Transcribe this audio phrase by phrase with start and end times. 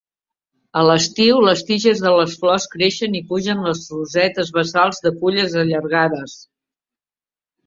[0.79, 5.59] A l'estiu, les tiges de les flors creixen i pugen les rosetes basals de fulles
[5.67, 6.37] allargades.